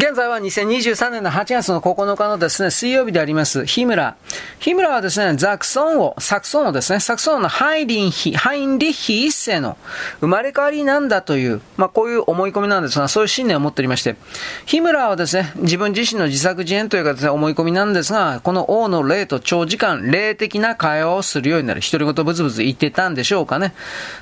[0.00, 4.16] 現在は2023年の8月の9日のですね、水曜日であります、ヒムラ。
[4.58, 9.76] ヒムラはですね、ザクソン王、サクソン王ですね、サクソン王のハイリンヒ、ハインリッヒ一世の
[10.20, 14.16] 生まれ変わりなんだという、まあこういう思い込みなんですが、そういう信念を持っておりまして、
[14.64, 21.82] ヒムラはですね、自分自身の自作自演というかですね、思い込みなんですが、この王の霊と長時間霊的な会話をするようになる。
[21.82, 23.74] 独り言ブツブツ言ってたんでしょうかね。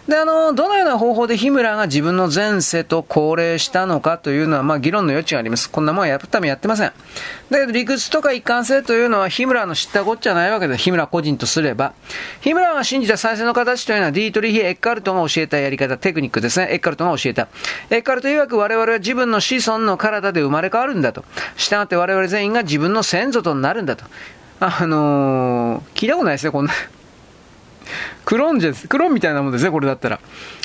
[0.09, 5.68] で、あの、どのような方法でヒムラが自分の前世と高齢したのかというのは、まあ議論の余地があります。。
[5.71, 6.93] こんなもんやるためやってません。
[7.51, 11.93] だけど理屈とか一貫性というのは日村の知ったこっちゃないわけで、日村個人とすれば。
[12.41, 16.69] 日村が信じた再生の形というのはディートリヒ・エッカルトが教えたやり方、テクニックですね。
[16.71, 17.49] エッカルトが教えた。
[17.91, 21.25] エッカルト曰く我々は自分の子孫の体で生まれ変わるんだと。
[21.57, 24.05] したがって我々全員が自分の先祖となるんだと。
[24.61, 26.73] あのー、聞いたことないですよ、こんな。
[28.25, 30.21] クローンじゃ、クローンみたいなもんですね、これだったら。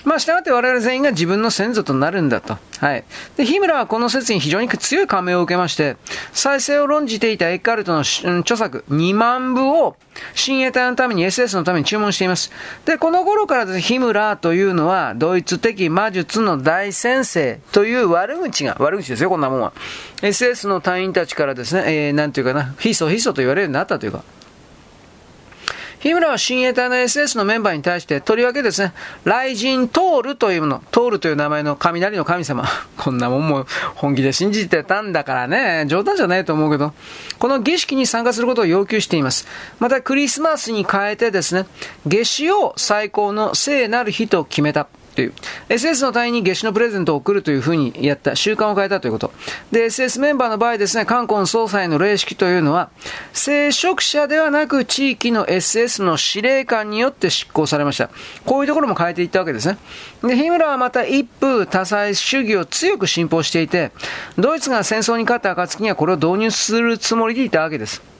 [0.06, 2.58] まあ、したがって我々全員が自分の先祖となるんだと。
[2.80, 3.04] はい。
[3.38, 5.96] で、ヒムラはこの説に非常に強い感銘を受けまして、
[6.34, 9.96] 再生を論じていたエッカルトの著作2万部を
[10.36, 12.52] 親衛隊のために SS のために注文しています。
[12.86, 19.74] で、この頃からです、ね、ヒムラというのは、ドイツ的魔術の大先生という悪口が、悪口ですよ、こんなもんは。
[20.22, 24.24] SS の隊員たちからですね、えー、なんていうかな、ヒソヒソと言われるようになったというか、
[26.04, 28.92] 日村は親衛隊の SS のメンバーに対して、とりわけですね、
[29.24, 32.66] 雷神トールというもの、トールという名前の雷の神様。
[33.00, 36.94] こんなもんも本気で信じてたんだからね、冗談じゃないと思うけど、
[37.40, 39.48] この儀式に参加することを要求しています。
[39.80, 41.68] またクリスマスに変えてですね、
[42.06, 44.88] 夏至を最高の聖なる日と決めた。
[45.14, 45.34] という。
[45.70, 49.32] SS の隊員に夏至のプレゼントを送るというふうにやった、習慣を変えたということ。
[49.72, 52.90] で、SS メンバーの場合ですね、冠婚総裁の霊式というのは、
[53.32, 58.10] 聖職者ではなく地域の SS の司令官によって執行されました。
[58.46, 59.78] こういうところも変えていったわけですね。
[60.24, 63.92] で、ヒムラはまた一夫多妻主義を強く信奉していて、
[64.38, 68.13] ドイツが戦争に勝った暁にはこれを導入するつもりでいたわけです。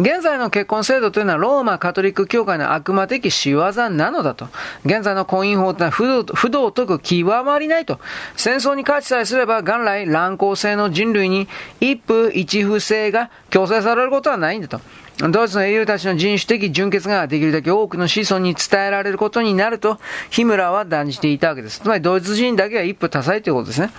[0.00, 4.48] 現在の結婚制度というのはローマカトリック教会の悪魔的仕業なのだと。
[4.86, 8.00] 現在の婚姻法というのは不道不道徳極まりないと。
[8.34, 11.48] 戦争に勝ちさえすれば元来乱行性の人類に
[11.80, 14.80] 一夫一夫制が強制されることはないんだと。
[15.28, 19.98] ドイツの英雄たちの人種的純潔ができるだけ多くの子孫に伝えられることになると、
[20.30, 21.80] ヒムラは断じていたわけです。
[21.80, 23.90] つまりドイツ人だけは一夫多妻ということですね。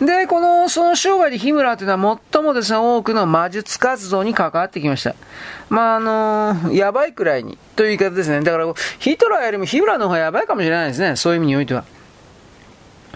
[0.00, 5.14] で、この、その生涯で日村というのは最もですね、多くの魔術活動に関わってきました。
[5.68, 8.40] まあ、あのやばいくらいに、という言い方ですね。
[8.40, 11.16] だから、ヒトラーよりも日村の方がやばいかもしれないですね。
[11.16, 11.84] そういう意味においては。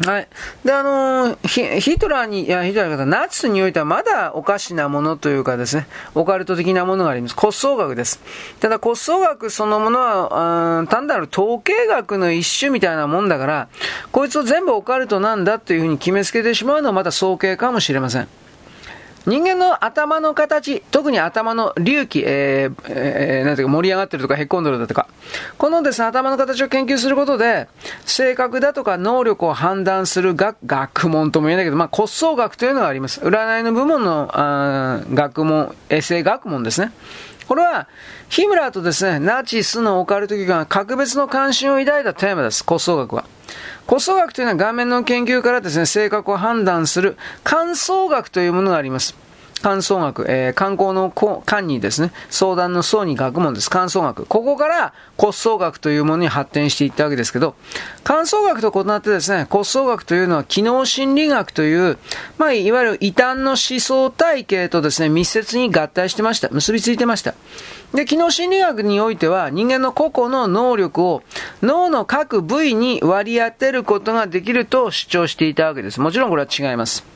[0.05, 0.29] はい。
[0.63, 7.35] で、あのー、ヒトラーに、いや、ヒトラーの方、ナチスにおいてはまだおかしなものというかですね、オカルト的なものがあります。
[7.35, 8.21] 骨葬学です。
[8.61, 13.69] ただ骨葬学そのものは、単なる統計学の一種みたいなもんだから、
[14.13, 18.46] こいつを全部オカルトなんだというふうに決めつけてしまうのはまた早計かもしれません。
[19.27, 25.09] 人間の頭の形、特に頭の隆起、えー、えー、なんていうか盛り上がってるとかへっこんでるだとか、
[25.59, 27.67] このですね、頭の形を研究することで、
[28.05, 33.21] 性格だとか能力を判断する学学問とも言えないけど、まあ骨相学というのがあります。
[33.21, 36.93] 占いの部門のあ学問、衛生学問ですね。
[37.49, 37.89] これは、
[38.29, 43.25] ヒムラーとですね、ナチスのオカルト機関が格別の関心を抱いたテーマです、骨相学は。
[43.87, 49.26] 骨相学というのは画面の研究からですね、性格を判断する感想学というものがあります。
[49.63, 51.11] 観相学、えー、観光の
[51.45, 53.71] 観にですね、相談の相に学問です。
[53.71, 54.27] 観相学。
[54.27, 57.55] ここから骨相学というものに発展していったわけですけど、
[58.05, 61.99] 観相学と異なってですね、骨相学というのは機能心理学という、
[62.39, 66.49] まあ、いわゆる異端の思想体系とですね、密接に合体してました。
[66.51, 67.35] 結びついてました。
[67.95, 71.23] で、機能心理学においては、人間の個々の能力を
[71.63, 76.01] 脳の各部位に割り当てることができると主張していたわけです。
[76.01, 77.16] もちろんこれは違います。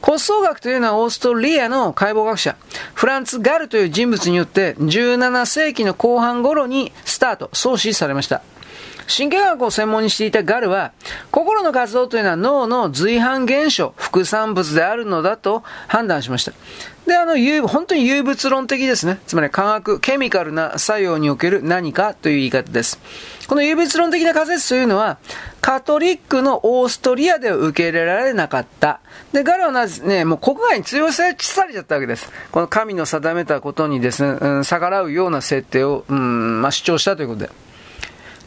[0.00, 2.56] 骨相学というのはオーストリアの解剖学者、
[2.94, 8.42] フランツ・ガルという人物によって17世紀の後半頃にスタート、創始されました。
[9.08, 10.92] 神経学を専門にしていたガルは、
[11.30, 16.52] 心の活動というのは脳の随伴現象、副産物であるのだと判断しました。
[17.08, 17.34] で、あの、
[17.66, 19.18] 本当に有物論的ですね。
[19.26, 23.00] つまり化学、ケミカルな作用における何かという言い方です。
[23.48, 25.16] この有物論的な仮説というのは、
[25.62, 29.00] カトリックのオーストリアでは受け入れられなかった。
[29.32, 32.30] で、ガルはなぜね、もう国外に通用されちゃったわけです。
[32.52, 37.67] この神の定めたことにですね、うん、逆らうような設定を、うん、まあ、主張したということで。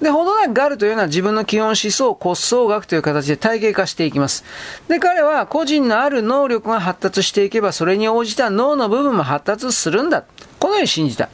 [0.02, 4.44] で、ほどなくガルというのは自分の基本思想、骨相学という形で体系化していきます。
[4.88, 10.24] で、彼は個人のある能力が発達していけば、それに応じた脳の部分も発達するんだ。
[10.60, 11.30] このように信じた。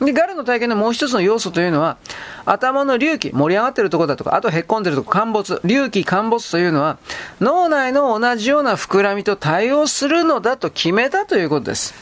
[0.00, 1.96] で、ガルの体験のもう一つの要素というのは、
[2.44, 6.98] 頭の隆起、盛り上がってるところだとか、あとへっこんでるとこ、陥没、隆起、陥没というのは、
[7.40, 11.94] 脳内の同じような膨らみと対応するのだと決めたということです。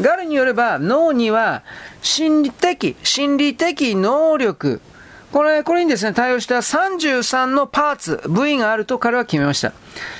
[0.00, 1.62] ガルによれば、脳には
[2.02, 4.80] 心理的、心理的能力、
[5.32, 9.72] これ、これにですね、対応した33のパーツ、部位があると彼は決めました。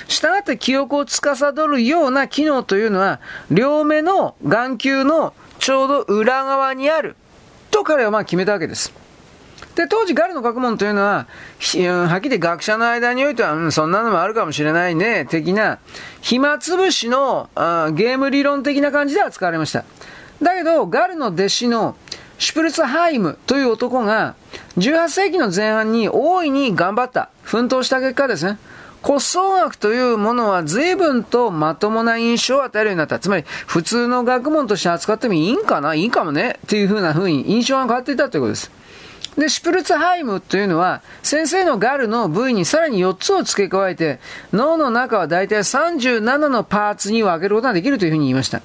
[0.07, 3.19] したがって記憶を司るような機能というのは、
[3.49, 7.15] 両目の眼球のちょうど裏側にある
[7.71, 8.93] と彼はまあ決めたわけです。
[9.75, 11.27] で、当時ガルの学問というのは、
[12.07, 15.79] はっきり学者の間においては、うん、そんなのもあるかもしれないね、的な、
[16.21, 19.83] 暇つぶしのあゲーム理論的な感じで扱われました。
[20.41, 21.95] だけど、ガルの弟子の
[22.41, 24.33] シュプルツハイムという男が、
[24.75, 28.57] 18世紀の前半に大いに頑張った、奮闘した結果ですね、
[29.03, 33.19] 骨葬学というものは随分とまともな印象を与えるようになった。
[33.19, 35.93] つまり、普通の学問として扱ってもいいんかな？
[35.93, 36.57] いいかもね？
[36.65, 38.71] っていうふうな風に印象が変わっていたということです。
[39.37, 44.19] で、シュプルツハイムというのは、先生のガルの部位にさらに4つを付け加えて、
[44.51, 48.63] 脳の中はだいたい37のパーツに分けることができるというふうに言いました。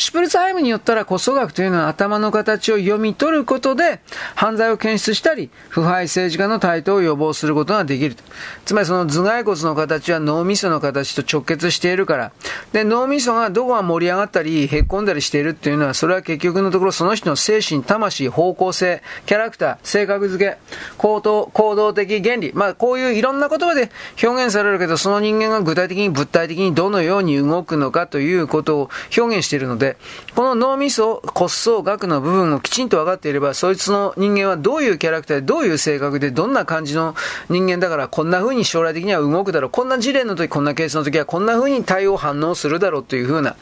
[0.00, 4.00] シュプルツハイムによったら、骨葬学というのは頭の形を読み取ることで、
[4.34, 8.16] 犯罪を検出したり、腐敗政治家の台頭を予防することができる。
[8.64, 12.32] つまりその頭蓋骨の形は脳みその形と直結しているから、
[12.72, 20.56] で、脳みそがどこが盛り上がったり、へっこんだりしているっていうのは、それは結局のところその人の精神、魂、方向性、キャラクター、性格付け、
[20.96, 23.90] 行動、行動的原理、まあこういういろんな言葉で
[24.22, 29.89] 表現されるけど、その人間が具体的に物体的にどのように動くのかということを表現しているので、
[30.34, 37.14] この脳みそ、骨葬学の部分をきちんと分かっていれば、そいつの人間はどういうキャラクターで、どういう性格で、どんな感じの
[37.48, 39.70] 人間だから、こんな風に将来的には動くだろう。
[39.70, 43.56] こんな事例の時、こんなケースの時は、こんな風に対応反応するだろうという風な、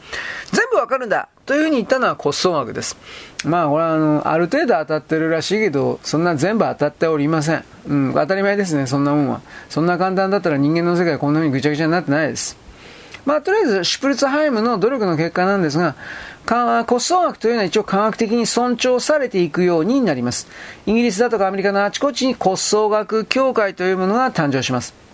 [0.52, 2.96] 全部わかるんだという風に言ったのは骨葬学です。
[3.44, 7.64] まあ、これはあの、ある程度当たってるらしいけど、そんな全部当たっておりません。
[7.88, 9.40] うん、当たり前ですね、そんなもんは。
[9.68, 12.67] そんな簡単だったら人間の世界こんな風にぐちゃぐちゃになってないです。
[13.28, 15.96] まあ、とりあえず、シュプルツハイムの努力の結果なんですが、
[16.46, 20.48] 骨葬学というのは一応科学的に尊重されていくようになります。
[20.86, 25.07] イギリスだとかアメリカのあちこちに骨葬学協会というものが誕生します。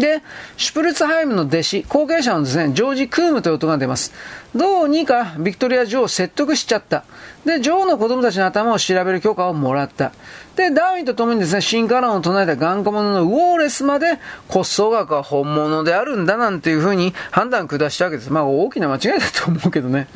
[0.00, 0.22] で、
[0.56, 4.12] シュプルツハイムの弟子、後継者のですね、ジョージ・クームという音が出ます。
[4.54, 7.04] どうにかビクトリア女王を説得しちゃった。
[7.44, 10.12] で、女王の子供たちの頭を調べる許可をもらった。
[10.56, 14.18] で、ダーウィンと共にですね、進化論を唱えた頑固者のウォーレスまで
[14.48, 18.32] 骨葬学は本物であるんだなんていうふうに判断下したわけです。
[18.32, 20.06] まあ大きな間違いだと思うけどね。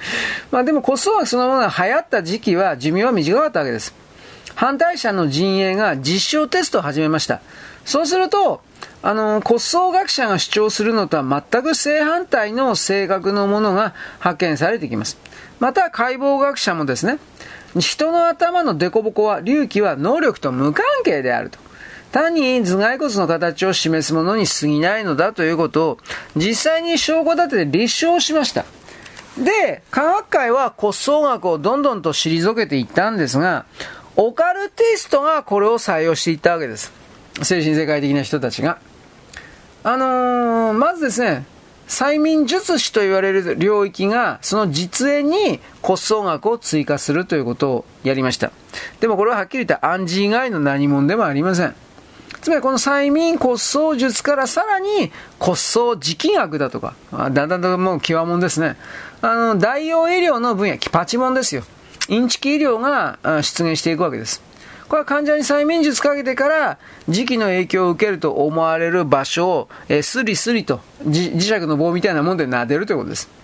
[0.50, 3.94] まあでも骨葬学そのものが流行った時期は寿命は短かったわけです。
[4.54, 7.40] 反対者の陣営が実証テストを始めました。
[7.84, 8.60] そうすると、
[9.02, 15.18] あの、骨葬学者が主張するのとは全く正反対の性格のものが発見されてきます。
[15.60, 17.18] また、解剖学者もですね、
[17.78, 21.58] 人の頭の凸凹は、隆起は能力と無関係であると。
[22.10, 25.98] 単に頭蓋骨の形を示すものに過ぎないのだということを、
[26.36, 28.64] 実際に証拠立てて立証しました。
[29.36, 33.66] で、科学界は骨葬学をどんどんと退けていったんですが、
[34.16, 36.97] オカルティストがこれを採用していったわけです。
[37.42, 38.78] 精神世界的な人たちが。
[39.84, 41.44] あのー、まずですね、
[41.88, 48.52] 催眠術師と言われる領域が、その実演に骨葬学を追加するということをやりました。
[49.00, 51.74] でもこれははっきり言って暗示以外の何者でもありません。
[52.42, 58.76] つまりこの催眠骨葬術からさらに骨葬磁気学だとか、だんだんともう極物ですね。
[59.22, 61.62] あの、代用医療の分野、パチモンですよ。
[62.08, 64.42] インチキ医療が出現していくわけです。
[64.88, 66.78] これは患者に催眠術かけてから
[67.08, 73.38] 時期の影響を受けると思われる場所を、えー、スリスリと磁石の棒みたいなもんで撫でるということです。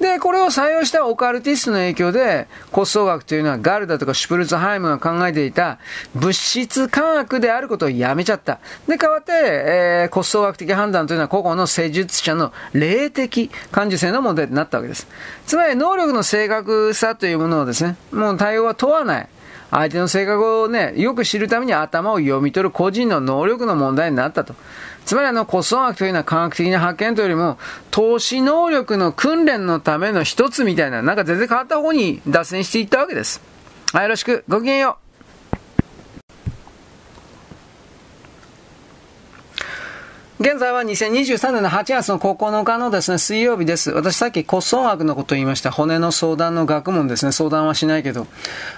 [0.00, 5.78] で、これを採用したオカルティストの影響で、骨葬学というのはガルダとかシュプルツハイムが考えていた
[6.14, 8.60] 物質科学であることをやめちゃった。
[8.86, 15.08] で、代わって、えー、骨葬学的判断というのは個々の施術者の霊的感受性の問題になったわけです。
[15.46, 19.28] つまり、能力の正確さというものをですね、もう対応は問わない。
[19.70, 24.54] 相手の性格をね、よく知るために頭を読み取る個人の能力の問題になったと。
[25.04, 27.58] つまりあの個数学というのは科学的な発見というよりも、
[27.90, 33.40] 投資能力の訓練のための一つみたいな、なんか全然変わった方に脱線していったわけです。
[33.92, 34.44] はい、よろしく。
[34.48, 35.07] ごきげんよう。
[40.40, 43.90] 現在は2023年の8月の9日のですね、水曜日です。
[43.90, 45.72] 私さっき骨葬学のことを言いました。
[45.72, 47.32] 骨の相談の学問ですね。
[47.32, 48.28] 相談はしないけど。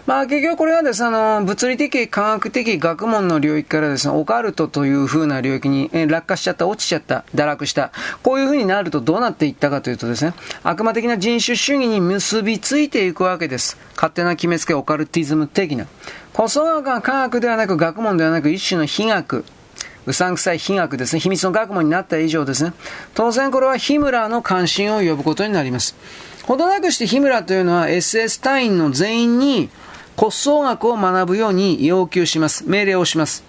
[0.07, 7.93] まあ結局これはですね、あの、物理的、科学的学問の領域からですね、オカルトという風な領域に落下しちゃった、落ちちゃった、堕落した。
[8.23, 13.77] こういう風になるとどうなっていったかというとですね、悪魔的な人種主義に結びついていくわけです。
[13.97, 15.85] 勝手な決めつけ、オカルティズム的な。
[16.33, 19.45] 骨葬学は科学ではなく学問ではなく一種の非学。
[20.11, 22.73] うさんくさい秘学ですね、秘密の学問になった以上ですね、
[23.15, 25.97] 当然これはヒムラーの関心を呼ぶことになります。
[26.45, 29.71] ほどなくしてヒムラーというのは SS 隊員の全員に
[30.17, 32.69] 骨葬学を学ぶように要求します。
[32.69, 33.45] 命令をします。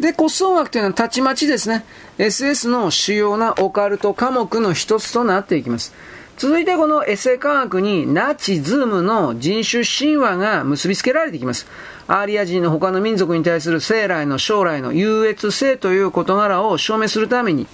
[0.00, 1.84] で、骨葬学というのはたちまちですね、
[2.16, 5.92] SS の主要なオカルト科目の一つとなっていきます。
[6.40, 11.66] 続いてこのエッセイ科学にナチズムの人種神話が結びつけられていきます。
[12.08, 17.66] アーリア人の他の民族に対する生来の将来の優越性という事柄を証明するために、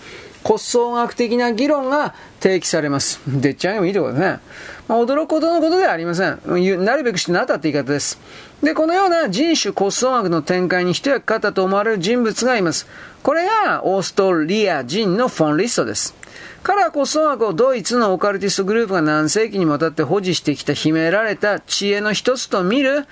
[0.47, 3.21] 骨葬学的な議論が提起されます。
[3.27, 4.39] でっちゃんもいいところですね。
[4.87, 6.39] まあ、驚くほどのことではありません。
[6.85, 8.21] なるべくしてなったって言い方です。
[8.63, 12.87] で、このような人種骨葬学の展開に一役買ったと思われる人物がいます。
[13.25, 16.15] これがオーストリア人のフォン・リストです。
[16.63, 23.07] 彼は骨葬学をドイツのオカルティストグループが何世紀にもわたって保持してきた秘められた知恵の一つと見る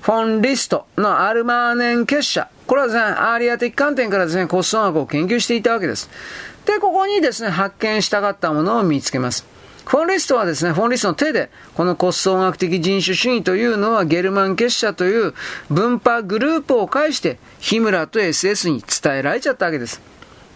[0.00, 2.48] フォン・リストのアルマーネン結社。
[2.66, 6.08] これはですね、アーリア的観点からですね、骨葬学を研究していたわけです。
[6.70, 9.44] で、ここにですね、発見したかったものを見つけます。
[9.86, 15.34] フォンリストはですね、フォンリストの手で、この骨葬学的人種主義というのはゲルマン結社という
[15.68, 20.00] 分派グループを介して、ヒムラと SS に伝えられちゃったわけです。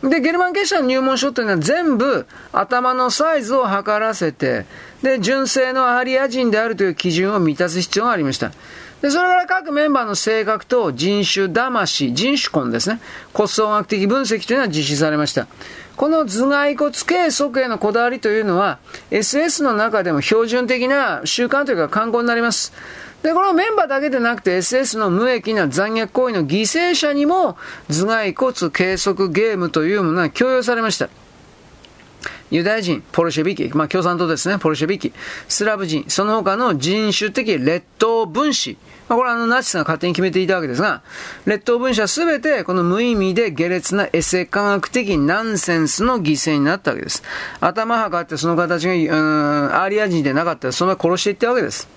[0.04, 4.66] で、ゲルマン結社の入門書というのは全部頭のサイズを測らせて、
[5.04, 8.52] で、純正のアリア人であるという基準を満たす必要がありました。
[9.02, 13.02] で、それから各メンバーの性格と人種魂、人種根ですね、
[13.34, 15.46] 骨葬学的分析というのは実施されました。
[15.96, 18.78] この頭蓋骨計測へのこだわりというのは、
[19.10, 22.72] SS の中でも標準的な習慣というか観光になります。
[23.22, 27.58] で、このメンバーだけでなくて SS の無益な残虐行為の犠牲者にも
[27.90, 31.10] 頭蓋骨計測ゲームというものが供与されました。
[32.54, 35.12] ユダヤ人、ポルシェビキ、まあ共産党ですね、ポルシェビキ、
[35.48, 41.02] スラブ人、その他の人種的劣等分子、まあ、これはあのナチスが勝手に決めていたわけですが、
[41.46, 47.24] 劣等分子はすべてこの無意味で下劣なエセ科学的ナンセンスの犠牲になったわけです。
[47.60, 51.88] 頭はかってその形が、うん、アーリア人でなかったらそのまま殺していったわけです。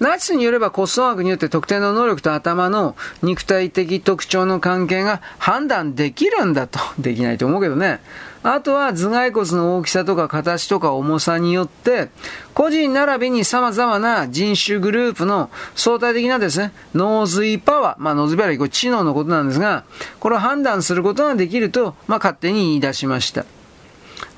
[0.00, 6.80] ナチスによれば骨葬学によって特定の能力と頭の肉体的特徴の関係が判断できるんだと。
[6.98, 8.00] できないと思うけどね。
[8.42, 12.08] あとは頭蓋骨の大きさとか形とか重さによって、
[12.54, 19.84] 個人並びに様々な人種グループの相対的なですね、脳髄パワー、まあ脳髄パワーはこれ知能のことなんですが、
[20.18, 23.44] これを判断することができると、まあ勝手に言い出しました。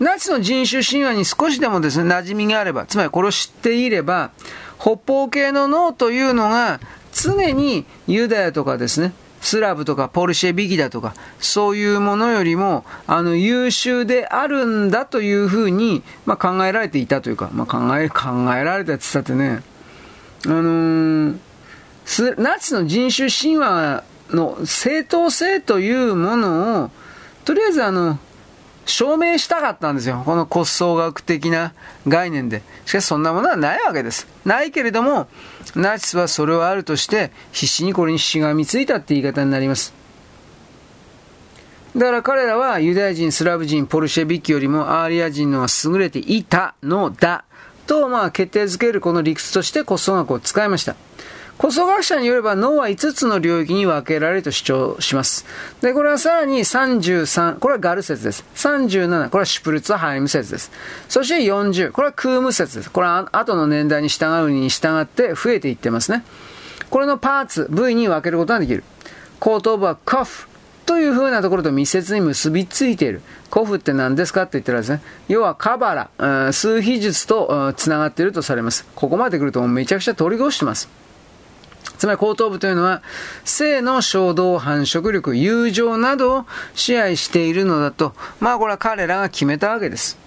[0.00, 4.32] ナチスの人種神話に少しでもですね、馴染みがあれば、つまりこれを知っていれば、
[4.82, 6.80] 北方系の脳というのが
[7.12, 19.62] 常にユダヤとかですね、スラブとかポルシェビキだとか、そういうものよりも、あの、優秀であるんだというふうに、まあ、考えられていたというか、まあ、考え、考えられたって言ったってね、
[20.46, 26.90] あのー、ナチの人種神話の正当性というものを、
[27.44, 28.18] とりあえずあの、
[28.86, 30.22] 証明したかったんですよ。
[30.24, 31.72] この骨葬学的な
[32.08, 32.62] 概念で。
[32.84, 34.26] しかしそんなものはないわけです。
[34.44, 35.28] ないけれども、
[35.76, 39.94] ナチスはそれをあるとして、必死にこれにしがみついたって言い方になります。
[41.96, 47.44] だから彼らはユダヤ人、スラブ人、ポルシェビキよりもアーリア人のは優れていたのだ。
[47.86, 50.96] と、まあ、決定づけるこの理屈として骨葬学を使いました。
[51.58, 55.46] 骨葬学者によれば脳は5つの領域に分けられると主張します。
[55.80, 58.44] で、これはさらに33、これはガル説です。
[58.56, 60.72] 37、これはシュプルツハイム説です。
[61.08, 62.90] そして40、これはクーム説です。
[62.90, 66.24] これは後の年代に従うに従って増えていってますね。
[66.90, 68.82] これのパーツ、部位に分けることができる。
[69.38, 70.48] 後頭部はカフ
[70.84, 73.22] という風なところと密接に結びついている。
[73.50, 78.84] コフって何ですかって言ったらですね、要はカバラ、数秘術と繋がっているとされます。
[78.96, 80.88] ここまで来るとめちゃくちゃ通り越してます。
[82.02, 83.00] つまり後頭部というのは、
[83.44, 90.18] 性の衝動、繁殖力、友情などを支配しているのだと、まあこれは彼らが決めたわけです。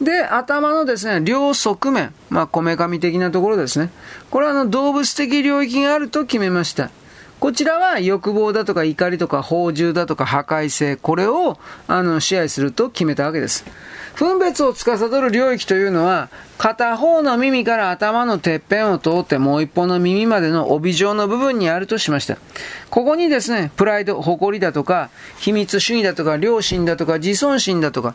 [0.00, 3.90] で、頭のですね、両側面、まあ、こめかみ的なところですね。
[4.30, 6.92] これはあの動物的領域があると決めました。
[7.42, 11.58] こちらは欲望だとか怒りとか放獣だとか破壊性、これを
[11.88, 13.64] あの支配すると決めたわけです。
[14.14, 22.36] 分別を司る領域というのは、片方の耳から頭のてっぺんを通ってもう一方の耳までの帯状の部分にあるとしました。
[22.90, 28.14] ここにですね、プライド、誇りだとか、秘密主義だとか、良心だとか、自尊心だとか、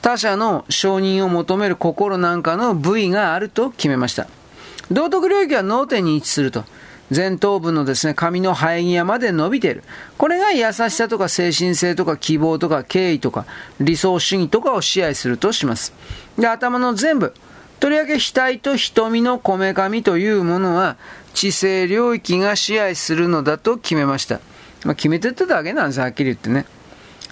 [0.00, 4.26] 他者の承認を求める心なんかの部位があると決めました。
[4.90, 6.64] 道徳領域は脳天に位置すると。
[7.14, 9.82] 前頭部のですね、髪の生え際まで伸びている。
[10.18, 13.46] これが優しさとか精神性とか希望とか敬意とか
[13.80, 15.92] 理想主義とかを支配するとします。
[16.38, 17.34] で、頭の全部。
[17.78, 20.96] とりわけ額と瞳のこめかみというものは
[21.34, 24.40] 知性領域が支配するのだと決めました。
[24.84, 26.64] まあ、決めてただけなんです、はっきり言ってね。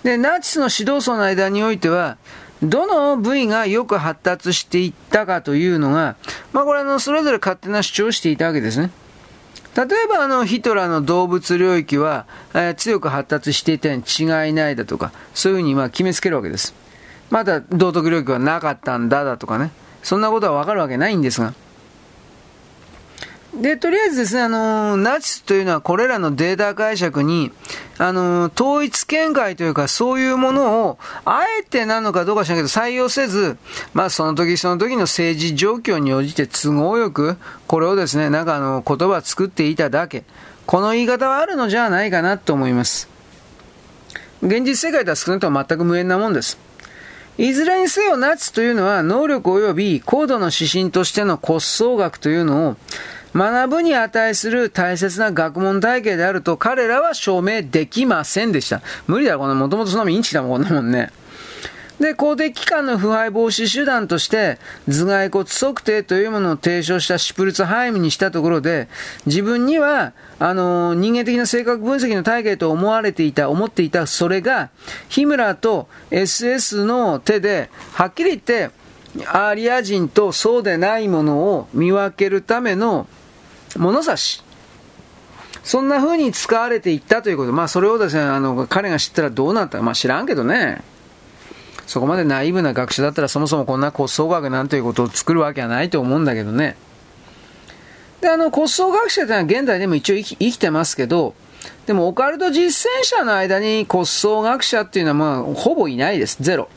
[0.02, 2.18] で、ナチスの指導層の間においては、
[2.62, 6.16] どの部位がよく発達していったかというのが、
[6.52, 8.90] まあこれあの、それぞれ勝手な主張をしていたわけですね。
[9.76, 16.74] 例えばあの、ヒトラーの動物領域は、えー、強く発達していたに違いないだとか、そういうふうにま決めつけるわけです。
[17.30, 19.72] まだ道徳領域はなかったんだだとかね。
[20.02, 21.54] そんなことはわかるわけないんですが。
[23.60, 27.52] で、とりあえずですね、あの、ナチスというのはこれらのデータ解釈に、
[27.98, 33.56] あの、統一見解というか、そういうものを、あえてなのかどうか知らんけど、採用せず、
[33.92, 37.36] まあ、その時その時の政治状況に応じて都合よく、
[37.68, 40.24] これをですね、なんかあの、言葉作っていただけ。
[40.66, 43.08] この言い方はあるのじゃないかなと思います。
[44.42, 46.58] 現実世界とは少なくとも全く無縁なもんです。
[47.36, 52.76] いずれにせよナチスというのは能力及び高度の指針としての骨相学というのを
[53.34, 58.80] 学ぶに値する大切な学問体系であると彼らは証明できませんでした。
[59.06, 61.10] 無理だ、このもともとそのインチだもん、こんなもんね。
[62.00, 68.88] で、公的機関の腐敗防止手段として、頭蓋骨測定というものを提唱したシュプルツハイムにしたところで、
[69.26, 74.70] 自分には、あの、人間的な性格分析の体系と思われていた、思っていた、それが、
[75.08, 78.70] ヒムラーと SS の手で、はっきり言って、
[79.28, 83.06] アーリア人とそうでないものを見分けるための
[83.76, 84.42] 物差し。
[85.62, 87.52] そんな風に使われていったということ。
[87.52, 90.82] まあそれをですね、あの、彼が知ったらどうなったか、まあ知らんけどね。
[91.86, 96.76] そこまでナイーブな学者だったらそもそもこんな骨相学なんていうことを作るわけはないと思うんだけどね。
[98.20, 101.34] で、あの、骨相学者というのは現代でも一応生きてますけど、
[101.86, 106.38] でもオカルト実践者の間に骨相学者っていうのはまあほぼいないです。
[106.40, 106.68] ゼロ。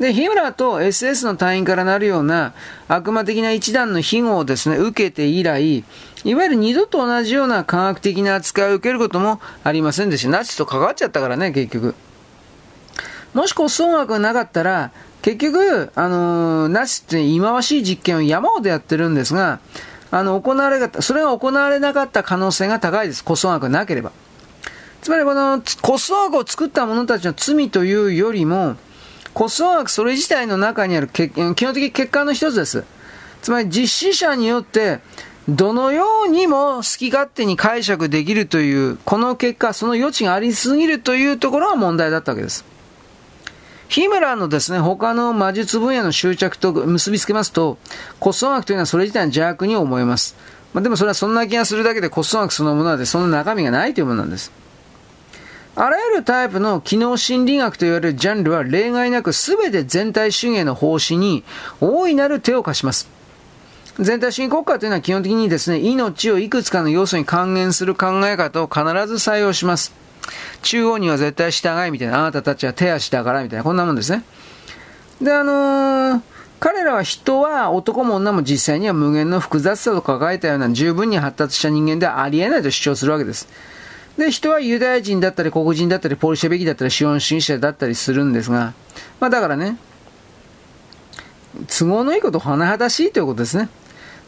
[0.00, 2.54] で、日村と SS の隊員からなるような
[2.88, 5.84] 悪魔的な一団の庇護をですね、受けて以来、
[6.24, 10.28] いわゆる二度と同じような科学的な扱いを受けることもありませんでした。
[10.28, 11.94] ナチスと関わっちゃったからね、結局。
[13.32, 14.90] もし骨相学がなかったら、
[15.22, 19.60] 結局、あのー、ナチスって忌まわしい実験を山ほどやってるんですが、
[20.10, 23.22] あの、行われが、それが行われなかった可能性が高いです。
[23.24, 24.12] 骨相学がなければ。
[25.02, 28.76] つまりこの骨相学を作った者たちの罪というよりも、
[29.32, 32.84] 骨相学それ自体の中にある基本的欠陥の一つです。
[33.40, 35.00] つまり実施者によって、
[35.48, 42.64] どのようにも好き勝手に解釈できるという、この結果、その余地がありすぎるというところが問題だったわけです。
[43.88, 47.78] ヒムラーのですね、他の魔術分野の執着と結びつけますと、
[48.20, 50.36] 骨相学というのはそれ自体の邪悪に思えます。
[50.72, 54.52] まあ、でもそれはそんな気がするだけで骨相学そのものはでその中身がないというものなんです。
[55.74, 61.42] あらゆるタイプの機能心理学といわれるジャンルは例外なく全て全体主義への方針に
[61.80, 63.08] 大いなる手を貸します。
[64.00, 69.92] 全体主義国家というのは基本的にですね、命をいくつかの要素に還元する考え方を必ず採用します。
[70.62, 74.24] 中央には絶対従いみたいな、あなたたちは手足だからみたいな、こんなもんですね。
[75.20, 76.20] で、あのー、
[76.60, 83.48] 彼らは人は男も女も実際には無限の複雑さと抱えたような十分に発達した人間ではありえないと主張するわけです。
[84.16, 88.72] で、人はユダヤ人だったり、黒人だったり、ポルシェベキだったり、資本主義者だったりするんですが、
[89.20, 89.76] まあだからね、
[91.68, 93.68] 都合のいいこと甚だしいということですね。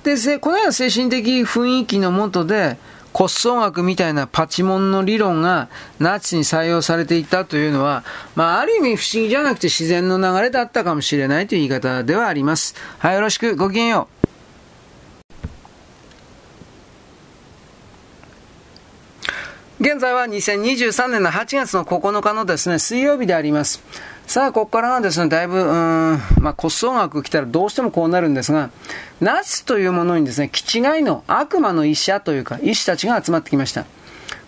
[0.05, 2.77] で、このような精神的雰囲気のもとで、
[3.12, 12.75] 骨相学みたいなパチモンの理論がナチスに採用されていたというのは、まあ、ある意味不思議じゃなくて自然の流れだったかもしれないという言い方ではあります。
[12.99, 13.55] はい、よろしく。
[13.57, 14.22] ごきげんよう。
[19.83, 23.83] 現在は2023年の8月の9日のですね、水曜日であります。
[24.29, 25.66] さあ、ここからはですね、だいぶ、うん、
[26.38, 28.71] まあ、骨相学来たらどうしてもこうなるんですが、
[29.21, 33.85] ナチスというものにですね、気違いの悪魔の医者というか、医師たちが集まってきました。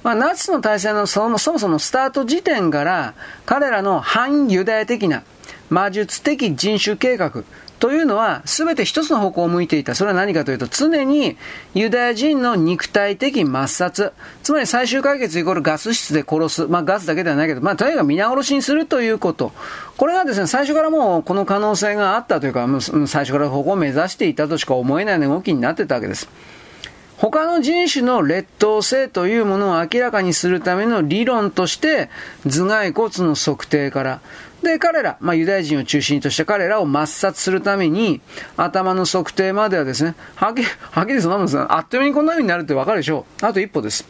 [0.05, 5.25] まあ、ナチスの体制のそもそもそもスタート時点から、彼らの反ユダヤ的な
[5.69, 7.43] 魔術的人種計画
[7.85, 9.95] というのは、すべて一つの方向を向いていた。
[9.95, 11.37] それは何かというと、常に
[11.75, 14.15] ユダヤ人の肉体的抹殺。
[14.43, 16.67] つまり最終解決イコールガス室で殺す。
[16.67, 19.53] まあガスだけではないけど、まあとにかく皆殺しにするということ。
[19.99, 26.27] これがですね、最初からもうこの可能性があったというか、もう最初から方向を目指していたとしか思えない動きになってたわけです。
[27.31, 32.11] 他の人種の劣等性というものを明らかにするための理論として、
[32.45, 34.21] 頭蓋骨の測定から、
[34.63, 38.21] で、彼ら、まあ、ユダヤ人を中心とした彼らを抹殺するために、
[38.59, 43.47] 頭の測定まではですね、はっきり、はっきりそんなもんですあっという間にこんな風になるってわかるでしょう。
[43.47, 44.07] あと一歩です。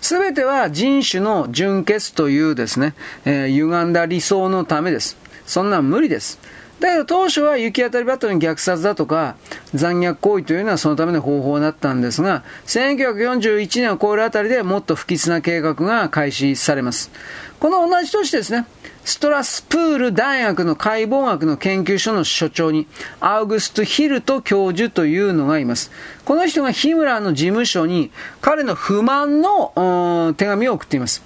[0.00, 2.94] すべては人種の純潔というですね、
[3.26, 5.18] えー、歪んだ理想のためです。
[5.44, 6.38] そんな無理です。
[6.80, 9.34] だけど当初は行き当たりばったりに虐殺だとか
[9.74, 17.10] 残虐行為というのはそのための方法だったんですが、1941年を超えるあたりでもっと不吉な計画が開始されます。
[17.58, 18.66] この同じ年ですね、
[19.04, 22.86] ストラスプール大学の解剖学の研究所の所長に、
[23.20, 25.90] アウグスト・ヒルト教授というのがいます。
[26.24, 31.24] この人がヒムラーの事務所に彼の不満の手紙を送っています。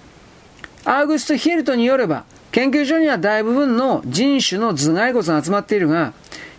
[0.85, 6.13] アウグスト・ヒルトによれば、研究所には大部分の人種の頭蓋骨が集まっているが、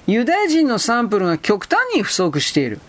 [0.08, 2.79] ユダヤ人のサンプルが極端に不足している。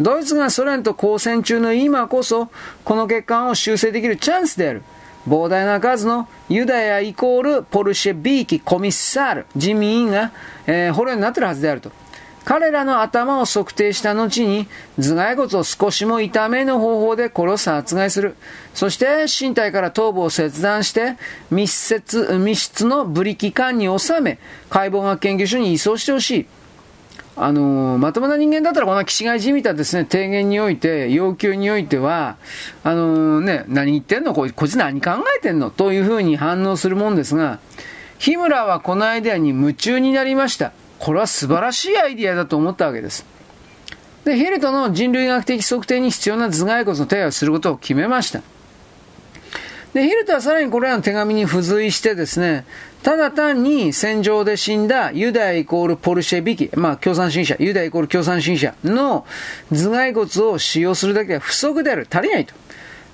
[0.00, 2.48] ドイツがソ連と交戦中の今こそ、
[2.84, 4.82] この欠陥を修正できるチャンスである。
[5.28, 10.32] 膨大な数のユダヤイコールポルシェビーキコミッサール、人民員が、
[10.66, 11.92] えー、捕虜になっているはずであると。
[12.44, 18.36] 彼らの頭を測定した後に頭蓋骨を少しも痛めぬ方法で殺す殺害する。
[18.74, 21.16] そして身体から頭部を切断して
[21.50, 26.46] 密接、密室のブリキ管に収め解剖学研究所に移送してほしい。
[27.36, 32.36] あのー、まともな人間だったらこんな気違いじみたですね、提言において、要求においては、
[32.84, 34.34] あのー、ね、何言ってんの？
[34.34, 35.70] こいつ何考えてんの？
[35.70, 37.58] というふうに反応するもんですが、
[38.18, 40.72] 日村はこのアイデアに夢中になりました。
[40.98, 43.24] これは素晴らしいアイディアだと思ったわけです。
[44.24, 48.40] で、ヘルトの人類学的測定に必要な頭蓋骨の手配をすることを決めました。
[49.92, 52.64] で、ヒルトはさらにこれらの手紙に付随してですね、
[53.02, 59.26] ただ単に戦場で死んだユダヤイコールポルシェビキ、まあ共産主義者、ユダヤイコール共産主義者の
[59.70, 62.54] 頭蓋骨を使用するだけは不足である、足りないと。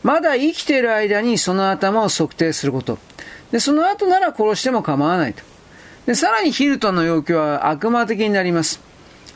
[0.03, 2.99] まだ生きている間にその頭を測定すること。
[3.51, 5.43] で、その後なら殺しても構わないと。
[6.11, 8.81] で、さらにヒルトンの要求は悪魔的になります。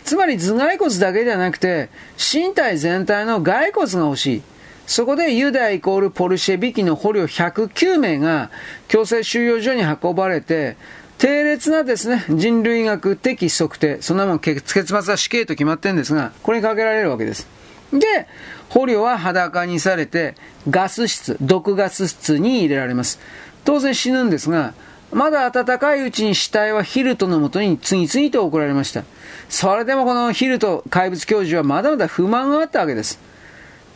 [0.03, 4.43] つまり頭蓋骨だけではなくて、身体全体の骸骨が欲しい。
[4.85, 8.51] そこでユダイコールポルシェビキの捕虜109名が
[8.89, 10.77] 強制収容所に運ばれて、
[11.17, 17.47] 低劣なですね、人類学的測定、そんなもん結末は死刑と決まってるんですが、これにかけられるわけです。
[17.93, 18.27] で、
[18.69, 20.35] 捕虜は裸にされて、
[20.69, 23.21] ガス室、毒ガス室に入れられます。
[23.65, 24.75] 当然死ぬんですが、
[25.15, 29.05] まだ暖かいうちに死体はヒルトのもとに次々と送られました。
[29.49, 33.21] それでもこのヒルト怪物教授はまだまだ不満があったわけです。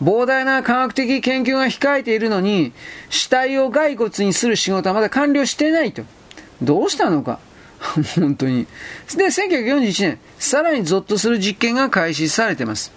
[0.01, 2.73] 膨大な科学的研究が控えているのに、
[3.11, 6.03] 死体を骸骨にする仕事はまだ完了してないと。
[6.63, 7.41] どうしたのか？
[8.15, 8.69] 本当に。
[9.17, 12.93] で、1941年、さらにゾッとする実験が開始されています。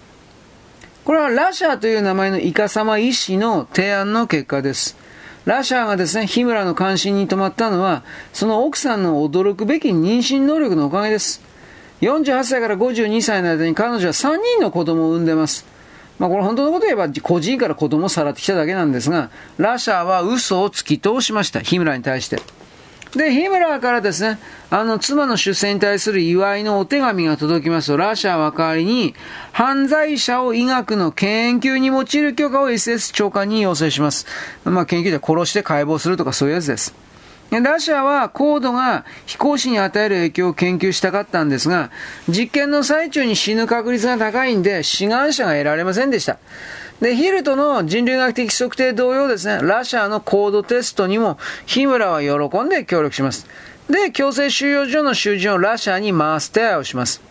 [1.04, 5.01] これはラシャーという名前のイカ様医師の提案の結果です。
[5.46, 11.42] ラシャーがですね、日村の関心に止まったのは、その奥さんの驚くべき妊娠能力のおかげです。
[12.02, 15.66] 48歳から52歳の間に彼女は3人の子供を産んでます。
[16.20, 21.62] まあこれ本当のこと言えば個人から子供をさらってきただけなんですが、ラシャーは嘘を突き通しました。
[21.62, 22.40] 日村に対して。
[23.16, 29.14] で、ヒムラーからですね、あの、妻の出世に対する祝いのお手紙が届きますと、ラシャーは代わりに、
[29.52, 34.26] 犯罪者を医学の研究に用いる許可を SS 長官に要請します。
[34.64, 36.94] まあ、研究で殺して解剖するとかそういうやつです。
[37.60, 41.92] ラシャは高度が飛行士に与える影響を研究したかったんですが、
[42.30, 46.38] 実験の最中に死ぬ確率が高いんで、志願者が得られませんでした。
[47.02, 53.48] で、ヒルトの人類学的測定同様ですね、ラシャーのコードテストにも、日村は喜んで協力します。
[53.90, 57.22] で、強制収容所の囚人をラシャーに回す手配をします。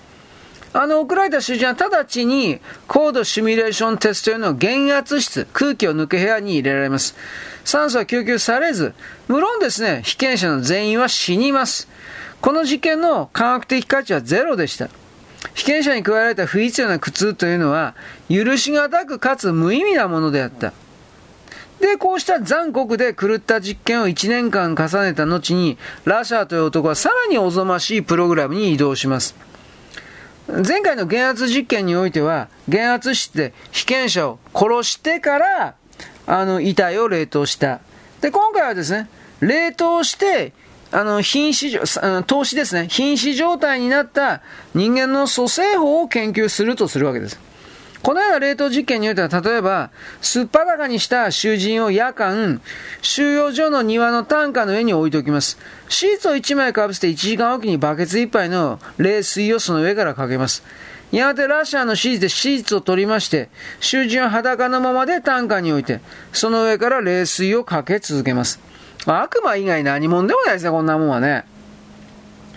[0.72, 7.14] あの、送られた囚人は直ちに高度シミュレーションテスト用の減圧室、空気を抜く部屋に入れられます。
[7.64, 8.92] 酸素は供給されず、
[9.28, 11.88] 無論ですね、被験者の全員は死にます。
[12.40, 14.88] この実験の科学的価値はゼロでした。
[15.54, 17.94] 被験者に加えられた不必要な苦痛というのは、
[18.30, 20.72] 許しがたくかつ無意味なものであった。
[21.80, 29.34] で、こうした残酷で狂った実験を1年間重ねた後に、ラシャーという男はさらにおぞましいプログラムに移動します。
[30.66, 35.74] 前回の減圧実験においては、減圧室で被験者を殺してから、
[36.26, 37.80] あの、遺体を冷凍した。
[38.20, 39.08] で、今回はですね、
[39.40, 40.52] 冷凍して、
[40.92, 41.78] あの、瀕死、
[42.26, 42.88] 投資ですね。
[42.88, 44.42] 瀕死状態になった
[44.74, 47.49] 人間の蘇生法を研究するとするわけです。
[48.02, 49.90] このような冷凍実験においては、例えば、
[50.22, 52.62] すっぱだかにした囚人を夜間、
[53.02, 55.58] 収容所の庭の担架の上に置いておきます。
[55.88, 60.64] シーツを1枚かぶせて1時間おきにバケツ1杯の冷水をその上からかけます。
[61.12, 66.00] やがてラッシャーの指示でシーツを取りまして、囚人は裸のままで担架に置いて、
[66.32, 68.60] その上から冷水をかけ続けます。
[69.06, 71.44] 悪魔以外何者でもないですね、こんなもんはね。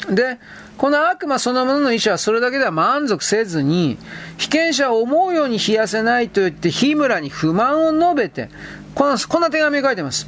[0.09, 0.37] で、
[0.77, 3.97] この悪魔そのものの意志はそれだけでは満足せずに、
[4.37, 8.49] 被験者を思うように冷やせないと言って、日村に不満を述べて、
[8.95, 10.27] このこんな手紙を書いてます。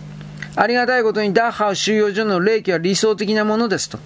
[0.56, 4.00] ありがたいことにダッハウ収容所の霊気は理想的なものですと。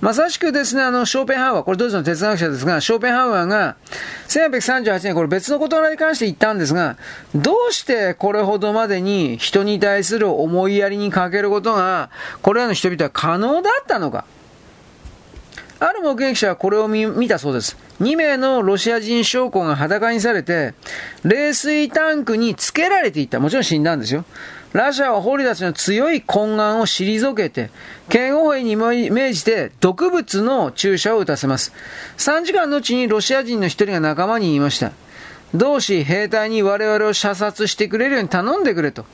[0.00, 3.74] まさしくですね、あの、ショーペンハウアー、これドイツの哲学者ですが、ショーペンハウアーが、
[4.28, 6.96] 1838年、これ別の事柄に関して言ったんですが、
[7.34, 12.10] どうしてこれほどまでに人に対する思いやりに欠けることが、
[12.42, 14.24] これらの人々は可能だったのか。
[15.80, 17.76] ある目撃者はこれを見たそうです。
[18.00, 20.74] 2名のロシア人将校が裸にされて、
[21.24, 23.38] 冷水タンクにつけられていた。
[23.38, 24.24] もちろん死んだんですよ。
[24.72, 27.70] ラシャはホリたちの強い懇願を退けて、
[28.08, 31.72] 警護兵に命じて毒物の注射を打たせます。
[32.16, 34.92] 3時間のうちにロシア人の一人が仲間に言いました。
[35.54, 39.06] 同志、兵隊に我々を射殺してくれるように頼んでくれと。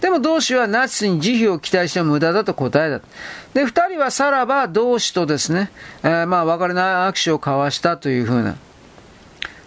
[0.00, 3.06] でも同志はナチスに慈悲を期待しても無駄だと答えた。
[3.54, 5.70] で、二人はさらば同志とですね、
[6.02, 8.56] えー、まあ別れない握手を交わしたというふうな。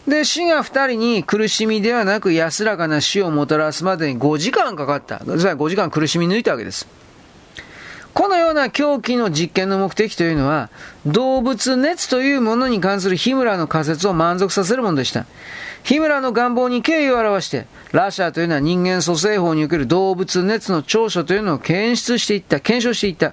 [0.08, 5.18] で、死が二人に苦しみではなく安らかな死をもたらすまでに5時間かかった。
[5.18, 6.88] 5時間苦しみ抜いたわけです。
[8.14, 10.70] このような狂気の実験の目的というのは、
[11.06, 15.26] 動物熱というものに関する日村の仮説を満足させるものでした。
[15.88, 23.32] 日村の願望に敬意を表して、ラシャーというのは人間蘇生法における動物熱の長所というのを検出していった、検証していった。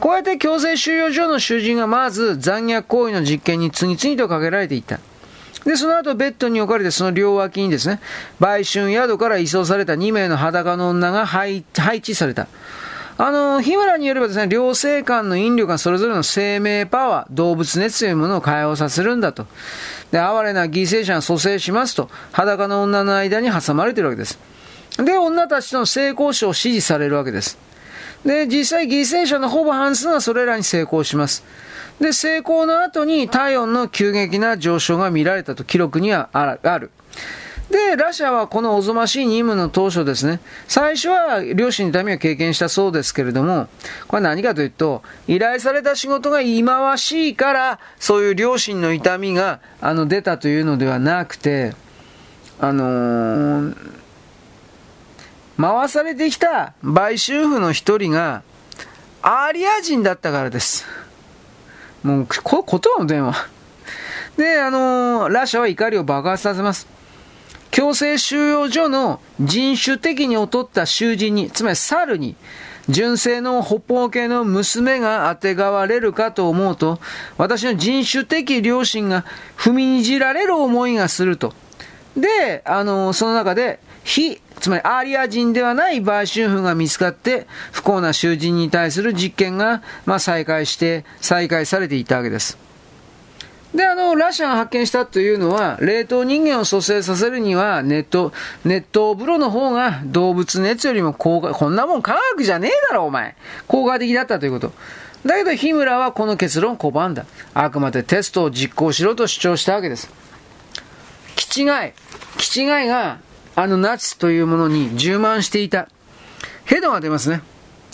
[0.00, 5.00] こうやって強制収容所の囚人がまず残虐行為の実験に次々とかけられていった。
[5.66, 8.00] で、その後ベッドに置かれてその両脇にですね、
[8.40, 12.48] 売春宿から移送された2名の裸の女が配置された。
[13.24, 19.46] あの、日村によればですね、両性間の引力がそれぞれの生命パワー、動物熱というものを解放させるんだと。
[20.10, 24.40] で、哀れな犠牲者が蘇生しますと、裸の女の間に挟まれているわけです。
[24.96, 27.58] で、女たちとの性交渉を指示されるわけです。
[28.26, 31.44] で、実際犠牲者のほぼ半数がそれらに成功します。
[32.00, 36.90] で、成功の後に体温の急激な上昇が見られたと記録にはある。
[37.72, 43.66] で、ラシアはこのおぞましい任務の当初ですね、最初は両親の痛みを経験したそうですけれども、
[44.08, 51.72] これ何かというと、依頼された仕事が忌まわしいから、そういう両親の痛みがあの出たというのではなくて、
[52.60, 53.76] あのー、
[55.58, 58.42] 回されてきた売春婦の一人が、
[59.22, 60.84] アーリア人だったからです。
[62.02, 63.48] もう、こ言葉の電話。
[64.36, 66.86] で、あのー、ラシャは怒りを爆発させます。
[67.72, 72.36] 強制収容所の人種的に劣った囚人に、つまり猿に、
[72.88, 77.00] 純正の北方系の娘があてがわれるかと思うと、
[77.38, 79.24] 私の人種的良心が
[79.56, 81.54] 踏みにじられる思いがすると。
[82.14, 92.58] で、あの、その中で、非、つまりアーリア人ではない売春婦が見つかって、不幸な囚人に対する実験が、まあ、再開して、再開されていたわけです。
[93.74, 98.30] で、あの、ラシャが発見したというのは、冷凍人間を蘇生させるには、熱湯、
[98.64, 103.34] 熱湯風呂の方が動物熱よりも効果、こんなもん科学じゃねえだろ、お前。
[103.66, 104.72] 効果的だったということ。
[105.24, 107.24] だけど、日村はこの結論拒んだ。
[107.54, 110.10] あくまでテストを実行しろと主張したわけです。
[111.36, 111.68] 気違い、
[112.36, 113.18] 気違いが、
[113.54, 115.88] あのナチスというものに充満していた。
[116.64, 117.40] ヘドが出ますね。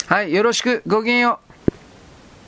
[0.07, 1.48] はい、よろしく、ごきげんよう。